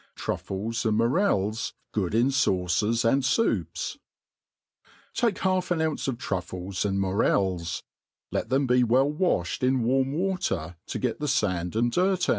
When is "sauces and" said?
2.31-3.23